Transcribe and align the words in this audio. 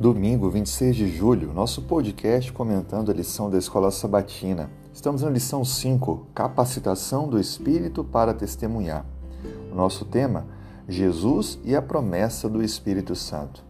Domingo, 0.00 0.48
26 0.48 0.96
de 0.96 1.14
julho, 1.14 1.52
nosso 1.52 1.82
podcast 1.82 2.50
comentando 2.54 3.10
a 3.10 3.14
lição 3.14 3.50
da 3.50 3.58
Escola 3.58 3.90
Sabatina. 3.90 4.70
Estamos 4.94 5.20
na 5.20 5.28
lição 5.28 5.62
5, 5.62 6.28
Capacitação 6.34 7.28
do 7.28 7.38
Espírito 7.38 8.02
para 8.02 8.32
Testemunhar. 8.32 9.04
O 9.70 9.74
nosso 9.74 10.06
tema, 10.06 10.46
Jesus 10.88 11.58
e 11.62 11.76
a 11.76 11.82
promessa 11.82 12.48
do 12.48 12.62
Espírito 12.62 13.14
Santo. 13.14 13.62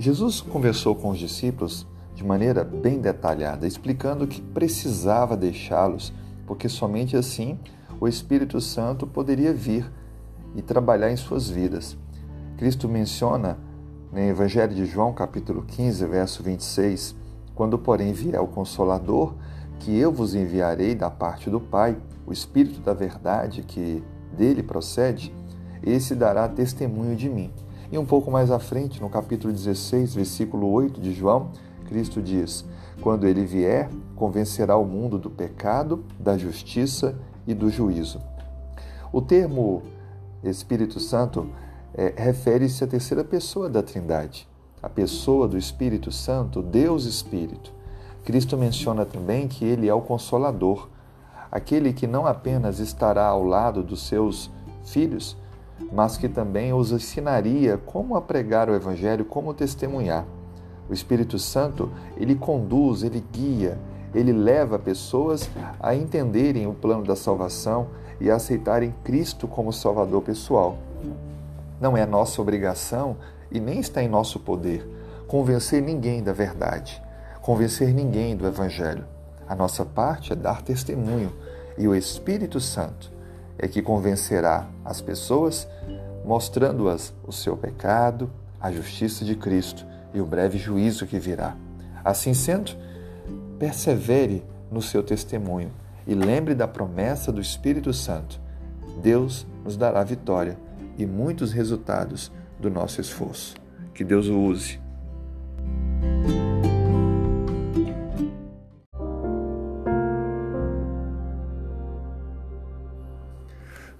Jesus 0.00 0.40
conversou 0.40 0.96
com 0.96 1.10
os 1.10 1.18
discípulos 1.20 1.86
de 2.12 2.24
maneira 2.24 2.64
bem 2.64 3.00
detalhada, 3.00 3.68
explicando 3.68 4.26
que 4.26 4.42
precisava 4.42 5.36
deixá-los, 5.36 6.12
porque 6.44 6.68
somente 6.68 7.16
assim 7.16 7.56
o 8.00 8.08
Espírito 8.08 8.60
Santo 8.60 9.06
poderia 9.06 9.54
vir 9.54 9.88
e 10.56 10.60
trabalhar 10.60 11.12
em 11.12 11.16
suas 11.16 11.48
vidas. 11.48 11.96
Cristo 12.56 12.88
menciona 12.88 13.64
no 14.12 14.20
Evangelho 14.20 14.74
de 14.74 14.86
João, 14.86 15.12
capítulo 15.12 15.62
15, 15.62 16.06
verso 16.06 16.42
26, 16.42 17.14
quando, 17.54 17.78
porém, 17.78 18.12
vier 18.12 18.40
o 18.40 18.46
Consolador, 18.46 19.34
que 19.78 19.96
eu 19.96 20.12
vos 20.12 20.34
enviarei 20.34 20.94
da 20.94 21.10
parte 21.10 21.50
do 21.50 21.60
Pai, 21.60 21.96
o 22.26 22.32
Espírito 22.32 22.80
da 22.80 22.94
verdade 22.94 23.62
que 23.62 24.02
dele 24.36 24.62
procede, 24.62 25.34
esse 25.82 26.14
dará 26.14 26.48
testemunho 26.48 27.16
de 27.16 27.28
mim. 27.28 27.52
E 27.90 27.98
um 27.98 28.04
pouco 28.04 28.30
mais 28.30 28.50
à 28.50 28.58
frente, 28.58 29.00
no 29.00 29.08
capítulo 29.08 29.52
16, 29.52 30.14
versículo 30.14 30.70
8 30.70 31.00
de 31.00 31.12
João, 31.12 31.50
Cristo 31.86 32.20
diz: 32.20 32.64
Quando 33.00 33.26
ele 33.26 33.44
vier, 33.44 33.88
convencerá 34.16 34.76
o 34.76 34.84
mundo 34.84 35.18
do 35.18 35.30
pecado, 35.30 36.04
da 36.18 36.36
justiça 36.36 37.16
e 37.46 37.54
do 37.54 37.70
juízo. 37.70 38.20
O 39.12 39.22
termo 39.22 39.82
Espírito 40.42 40.98
Santo 40.98 41.48
é, 41.96 42.12
refere-se 42.14 42.84
à 42.84 42.86
terceira 42.86 43.24
pessoa 43.24 43.70
da 43.70 43.82
Trindade, 43.82 44.46
a 44.82 44.88
pessoa 44.88 45.48
do 45.48 45.56
Espírito 45.56 46.12
Santo, 46.12 46.62
Deus 46.62 47.06
Espírito. 47.06 47.72
Cristo 48.22 48.56
menciona 48.56 49.06
também 49.06 49.48
que 49.48 49.64
ele 49.64 49.88
é 49.88 49.94
o 49.94 50.02
Consolador, 50.02 50.88
aquele 51.50 51.94
que 51.94 52.06
não 52.06 52.26
apenas 52.26 52.80
estará 52.80 53.26
ao 53.26 53.42
lado 53.42 53.82
dos 53.82 54.06
seus 54.06 54.50
filhos, 54.84 55.36
mas 55.90 56.18
que 56.18 56.28
também 56.28 56.72
os 56.72 56.92
ensinaria 56.92 57.78
como 57.78 58.14
a 58.14 58.20
pregar 58.20 58.68
o 58.68 58.74
Evangelho, 58.74 59.24
como 59.24 59.54
testemunhar. 59.54 60.26
O 60.90 60.92
Espírito 60.92 61.38
Santo, 61.38 61.90
ele 62.16 62.34
conduz, 62.34 63.02
ele 63.02 63.24
guia, 63.32 63.78
ele 64.14 64.32
leva 64.32 64.78
pessoas 64.78 65.48
a 65.80 65.94
entenderem 65.94 66.66
o 66.66 66.74
plano 66.74 67.04
da 67.04 67.16
salvação 67.16 67.88
e 68.20 68.30
a 68.30 68.36
aceitarem 68.36 68.94
Cristo 69.02 69.48
como 69.48 69.72
Salvador 69.72 70.22
pessoal. 70.22 70.78
Não 71.80 71.96
é 71.96 72.06
nossa 72.06 72.40
obrigação 72.40 73.16
e 73.50 73.60
nem 73.60 73.80
está 73.80 74.02
em 74.02 74.08
nosso 74.08 74.40
poder 74.40 74.86
convencer 75.26 75.82
ninguém 75.82 76.22
da 76.22 76.32
verdade, 76.32 77.02
convencer 77.42 77.92
ninguém 77.92 78.36
do 78.36 78.46
Evangelho. 78.46 79.04
A 79.48 79.54
nossa 79.54 79.84
parte 79.84 80.32
é 80.32 80.36
dar 80.36 80.62
testemunho 80.62 81.32
e 81.76 81.86
o 81.86 81.94
Espírito 81.94 82.60
Santo 82.60 83.10
é 83.58 83.66
que 83.66 83.82
convencerá 83.82 84.68
as 84.84 85.00
pessoas, 85.00 85.66
mostrando-as 86.24 87.12
o 87.26 87.32
seu 87.32 87.56
pecado, 87.56 88.30
a 88.60 88.70
justiça 88.70 89.24
de 89.24 89.34
Cristo 89.34 89.84
e 90.12 90.20
o 90.20 90.26
breve 90.26 90.58
juízo 90.58 91.06
que 91.06 91.18
virá. 91.18 91.56
Assim 92.04 92.34
sendo, 92.34 92.72
persevere 93.58 94.44
no 94.70 94.82
seu 94.82 95.02
testemunho 95.02 95.72
e 96.06 96.14
lembre 96.14 96.54
da 96.54 96.68
promessa 96.68 97.32
do 97.32 97.40
Espírito 97.40 97.92
Santo. 97.92 98.40
Deus 99.02 99.46
nos 99.64 99.76
dará 99.76 100.02
vitória 100.04 100.56
e 100.98 101.06
muitos 101.06 101.52
resultados 101.52 102.32
do 102.58 102.70
nosso 102.70 103.00
esforço. 103.00 103.54
Que 103.94 104.04
Deus 104.04 104.28
o 104.28 104.38
use. 104.38 104.80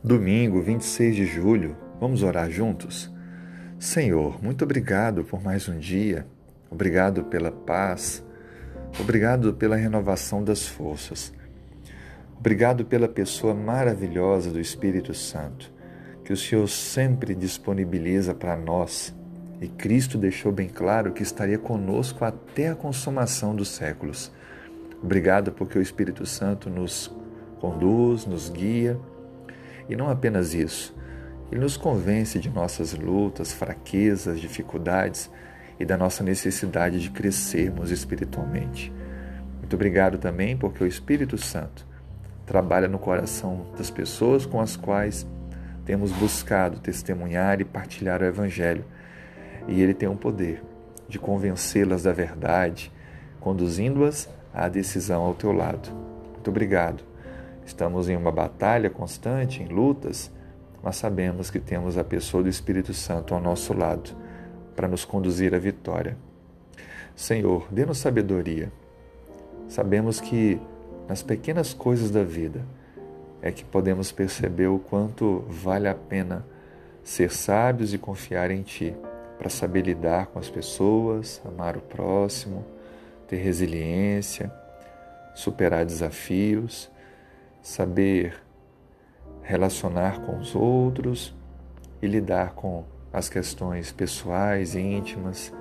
Domingo, 0.02 0.62
26 0.62 1.16
de 1.16 1.26
julho, 1.26 1.76
vamos 2.00 2.22
orar 2.22 2.48
juntos? 2.48 3.12
Senhor, 3.78 4.42
muito 4.42 4.62
obrigado 4.64 5.24
por 5.24 5.42
mais 5.42 5.68
um 5.68 5.78
dia, 5.78 6.24
obrigado 6.70 7.24
pela 7.24 7.50
paz, 7.50 8.24
obrigado 9.00 9.52
pela 9.52 9.74
renovação 9.74 10.44
das 10.44 10.64
forças, 10.64 11.32
obrigado 12.38 12.84
pela 12.84 13.08
pessoa 13.08 13.52
maravilhosa 13.52 14.50
do 14.50 14.60
Espírito 14.60 15.12
Santo 15.12 15.74
que 16.26 16.32
o 16.32 16.36
Senhor 16.36 16.66
sempre 16.68 17.36
disponibiliza 17.36 18.34
para 18.34 18.56
nós. 18.56 19.14
E 19.60 19.68
Cristo 19.68 20.18
deixou 20.18 20.50
bem 20.50 20.68
claro 20.68 21.12
que 21.12 21.22
estaria 21.22 21.56
conosco 21.56 22.24
até 22.24 22.68
a 22.68 22.74
consumação 22.74 23.54
dos 23.54 23.68
séculos. 23.68 24.32
Obrigado 25.00 25.52
porque 25.52 25.78
o 25.78 25.82
Espírito 25.82 26.26
Santo 26.26 26.68
nos 26.68 27.14
conduz, 27.60 28.26
nos 28.26 28.48
guia. 28.48 28.98
E 29.88 29.94
não 29.94 30.10
apenas 30.10 30.52
isso, 30.52 30.92
ele 31.52 31.60
nos 31.60 31.76
convence 31.76 32.40
de 32.40 32.50
nossas 32.50 32.92
lutas, 32.92 33.52
fraquezas, 33.52 34.40
dificuldades 34.40 35.30
e 35.78 35.84
da 35.84 35.96
nossa 35.96 36.24
necessidade 36.24 37.00
de 37.00 37.08
crescermos 37.10 37.92
espiritualmente. 37.92 38.92
Muito 39.60 39.74
obrigado 39.74 40.18
também 40.18 40.56
porque 40.56 40.82
o 40.82 40.88
Espírito 40.88 41.38
Santo 41.38 41.86
trabalha 42.44 42.88
no 42.88 42.98
coração 42.98 43.68
das 43.78 43.90
pessoas 43.90 44.44
com 44.44 44.60
as 44.60 44.74
quais 44.74 45.24
temos 45.86 46.10
buscado 46.10 46.80
testemunhar 46.80 47.60
e 47.60 47.64
partilhar 47.64 48.20
o 48.20 48.24
Evangelho. 48.24 48.84
E 49.68 49.80
ele 49.80 49.94
tem 49.94 50.08
o 50.08 50.16
poder 50.16 50.62
de 51.08 51.18
convencê-las 51.18 52.02
da 52.02 52.12
verdade, 52.12 52.92
conduzindo-as 53.40 54.28
à 54.52 54.68
decisão 54.68 55.22
ao 55.22 55.32
teu 55.32 55.52
lado. 55.52 55.90
Muito 56.32 56.50
obrigado. 56.50 57.04
Estamos 57.64 58.08
em 58.08 58.16
uma 58.16 58.32
batalha 58.32 58.90
constante, 58.90 59.62
em 59.62 59.68
lutas, 59.68 60.30
mas 60.82 60.96
sabemos 60.96 61.50
que 61.50 61.60
temos 61.60 61.96
a 61.96 62.04
pessoa 62.04 62.42
do 62.42 62.48
Espírito 62.48 62.92
Santo 62.92 63.32
ao 63.32 63.40
nosso 63.40 63.72
lado 63.72 64.10
para 64.74 64.88
nos 64.88 65.04
conduzir 65.04 65.54
à 65.54 65.58
vitória. 65.58 66.16
Senhor, 67.14 67.66
dê-nos 67.70 67.98
sabedoria. 67.98 68.72
Sabemos 69.68 70.20
que 70.20 70.60
nas 71.08 71.22
pequenas 71.22 71.72
coisas 71.72 72.10
da 72.10 72.22
vida, 72.24 72.62
é 73.42 73.50
que 73.50 73.64
podemos 73.64 74.10
perceber 74.10 74.66
o 74.66 74.78
quanto 74.78 75.44
vale 75.48 75.88
a 75.88 75.94
pena 75.94 76.44
ser 77.02 77.30
sábios 77.30 77.94
e 77.94 77.98
confiar 77.98 78.50
em 78.50 78.62
Ti, 78.62 78.94
para 79.38 79.48
saber 79.48 79.82
lidar 79.82 80.26
com 80.26 80.38
as 80.38 80.48
pessoas, 80.48 81.40
amar 81.44 81.76
o 81.76 81.80
próximo, 81.80 82.64
ter 83.28 83.36
resiliência, 83.36 84.50
superar 85.34 85.84
desafios, 85.84 86.90
saber 87.62 88.34
relacionar 89.42 90.20
com 90.22 90.38
os 90.38 90.54
outros 90.54 91.34
e 92.00 92.06
lidar 92.06 92.54
com 92.54 92.84
as 93.12 93.28
questões 93.28 93.92
pessoais 93.92 94.74
e 94.74 94.80
íntimas. 94.80 95.52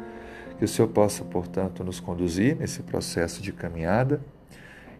Que 0.58 0.66
o 0.66 0.68
Senhor 0.68 0.88
possa, 0.88 1.24
portanto, 1.24 1.84
nos 1.84 2.00
conduzir 2.00 2.56
nesse 2.56 2.82
processo 2.82 3.42
de 3.42 3.52
caminhada 3.52 4.22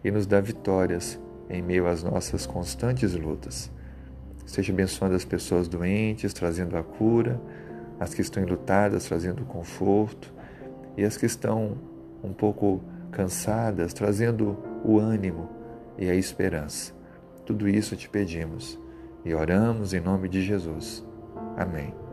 e 0.04 0.10
nos 0.10 0.26
dar 0.26 0.42
vitórias 0.42 1.18
em 1.48 1.62
meio 1.62 1.86
às 1.86 2.02
nossas 2.02 2.46
constantes 2.46 3.14
lutas. 3.14 3.70
Esteja 4.44 4.72
abençoando 4.72 5.14
as 5.14 5.24
pessoas 5.24 5.68
doentes, 5.68 6.32
trazendo 6.32 6.76
a 6.76 6.82
cura, 6.82 7.40
as 7.98 8.14
que 8.14 8.20
estão 8.20 8.42
enlutadas, 8.42 9.06
trazendo 9.06 9.44
conforto, 9.44 10.32
e 10.96 11.04
as 11.04 11.16
que 11.16 11.26
estão 11.26 11.76
um 12.22 12.32
pouco 12.32 12.80
cansadas, 13.10 13.92
trazendo 13.92 14.56
o 14.84 14.98
ânimo 14.98 15.48
e 15.98 16.08
a 16.08 16.14
esperança. 16.14 16.92
Tudo 17.44 17.68
isso 17.68 17.96
te 17.96 18.08
pedimos 18.08 18.78
e 19.24 19.34
oramos 19.34 19.92
em 19.92 20.00
nome 20.00 20.28
de 20.28 20.42
Jesus. 20.42 21.04
Amém. 21.56 22.05